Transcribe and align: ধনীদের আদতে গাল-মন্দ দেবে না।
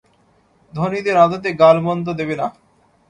ধনীদের 0.73 1.15
আদতে 1.17 1.49
গাল-মন্দ 1.53 2.07
দেবে 2.13 2.35
না। 2.35 2.47